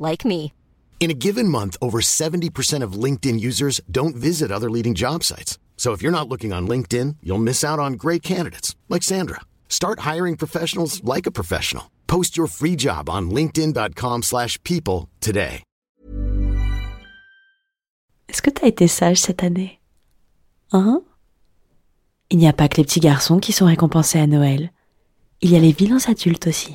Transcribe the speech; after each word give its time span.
like 0.00 0.24
me. 0.24 0.52
In 0.98 1.08
a 1.08 1.14
given 1.14 1.48
month, 1.48 1.76
over 1.80 2.00
70% 2.00 2.82
of 2.82 3.00
LinkedIn 3.04 3.38
users 3.38 3.80
don't 3.88 4.16
visit 4.16 4.50
other 4.50 4.68
leading 4.68 4.94
job 4.94 5.22
sites. 5.22 5.56
So 5.76 5.92
if 5.92 6.02
you're 6.02 6.18
not 6.18 6.28
looking 6.28 6.52
on 6.52 6.66
LinkedIn, 6.66 7.18
you'll 7.22 7.46
miss 7.50 7.62
out 7.62 7.78
on 7.78 7.92
great 7.92 8.24
candidates 8.24 8.74
like 8.88 9.04
Sandra. 9.04 9.42
Start 9.68 10.00
hiring 10.00 10.36
professionals 10.36 11.00
like 11.04 11.26
a 11.26 11.30
professional. 11.30 11.92
Post 12.08 12.36
your 12.36 12.48
free 12.48 12.74
job 12.76 13.08
on 13.08 13.30
linkedin.com/people 13.30 14.22
slash 14.22 14.58
people 14.64 15.08
today. 15.20 15.62
Est-ce 18.28 18.42
que 18.42 18.50
t'as 18.50 18.66
été 18.66 18.88
sage 18.88 19.18
cette 19.18 19.44
année? 19.44 19.80
Hein? 20.72 21.02
Il 22.30 22.38
n'y 22.38 22.48
a 22.48 22.52
pas 22.52 22.68
que 22.68 22.78
les 22.78 22.84
petits 22.84 23.00
garçons 23.00 23.38
qui 23.38 23.52
sont 23.52 23.66
récompensés 23.66 24.18
à 24.18 24.26
Noël. 24.26 24.72
Il 25.42 25.50
y 25.52 25.56
a 25.56 25.60
les 25.60 25.72
vilains 25.72 26.04
adultes 26.08 26.48
aussi. 26.48 26.74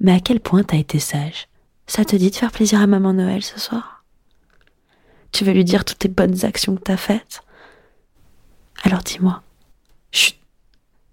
Mais 0.00 0.12
à 0.12 0.20
quel 0.20 0.40
point 0.40 0.62
t'as 0.62 0.78
été 0.78 0.98
sage? 0.98 1.47
Ça 1.88 2.04
te 2.04 2.14
dit 2.14 2.30
de 2.30 2.36
faire 2.36 2.52
plaisir 2.52 2.82
à 2.82 2.86
maman 2.86 3.14
Noël 3.14 3.42
ce 3.42 3.58
soir? 3.58 4.04
Tu 5.32 5.44
veux 5.44 5.52
lui 5.52 5.64
dire 5.64 5.84
toutes 5.84 5.98
tes 5.98 6.08
bonnes 6.08 6.44
actions 6.44 6.76
que 6.76 6.82
t'as 6.82 6.98
faites? 6.98 7.42
Alors 8.84 9.02
dis-moi. 9.02 9.42
Chut 10.12 10.36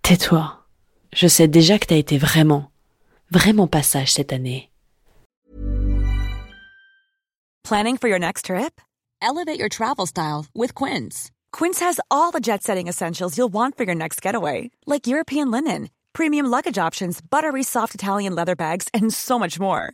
Tais-toi. 0.02 0.60
Je 1.14 1.28
sais 1.28 1.48
déjà 1.48 1.80
que 1.80 1.88
t'as 1.88 1.96
été 1.96 2.18
vraiment, 2.18 2.70
vraiment 3.32 3.68
pas 3.68 3.82
sage 3.82 4.12
cette 4.12 4.34
année. 4.34 4.70
Planning 7.64 7.98
for 7.98 8.10
your 8.10 8.20
next 8.20 8.46
trip? 8.46 8.80
Elevate 9.22 9.58
your 9.58 9.70
travel 9.70 10.06
style 10.06 10.46
with 10.54 10.76
Quince. 10.76 11.32
Quince 11.52 11.80
has 11.80 12.00
all 12.12 12.32
the 12.32 12.42
jet 12.42 12.62
setting 12.62 12.88
essentials 12.88 13.38
you'll 13.38 13.52
want 13.52 13.76
for 13.78 13.86
your 13.86 13.96
next 13.96 14.22
getaway, 14.22 14.70
like 14.86 15.08
European 15.08 15.50
linen, 15.50 15.90
premium 16.14 16.46
luggage 16.46 16.78
options, 16.78 17.22
buttery 17.22 17.64
soft 17.64 17.96
Italian 17.96 18.36
leather 18.36 18.56
bags, 18.56 18.88
and 18.94 19.12
so 19.12 19.40
much 19.40 19.58
more. 19.60 19.94